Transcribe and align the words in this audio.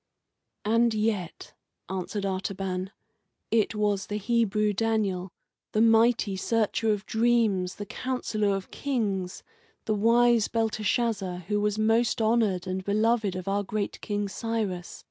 "And 0.65 0.95
yet," 0.95 1.53
answered 1.87 2.25
Artaban, 2.25 2.89
"it 3.51 3.75
was 3.75 4.07
the 4.07 4.15
Hebrew 4.17 4.73
Daniel, 4.73 5.31
the 5.73 5.79
mighty 5.81 6.35
searcher 6.35 6.91
of 6.91 7.05
dreams, 7.05 7.75
the 7.75 7.85
counsellor 7.85 8.55
of 8.55 8.71
kings, 8.71 9.43
the 9.85 9.93
wise 9.93 10.47
Belteshazzar, 10.47 11.41
who 11.49 11.61
was 11.61 11.77
most 11.77 12.19
honoured 12.19 12.65
and 12.65 12.83
beloved 12.83 13.35
of 13.35 13.47
our 13.47 13.61
great 13.61 14.01
King 14.01 14.27
Cyrus. 14.27 14.99